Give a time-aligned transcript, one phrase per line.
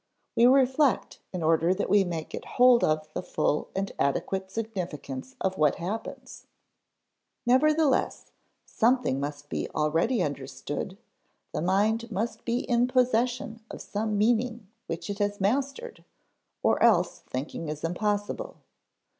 [0.35, 5.35] We reflect in order that we may get hold of the full and adequate significance
[5.39, 6.47] of what happens.
[7.45, 8.31] Nevertheless,
[8.65, 10.97] something must be already understood,
[11.53, 16.03] the mind must be in possession of some meaning which it has mastered,
[16.63, 18.57] or else thinking is impossible.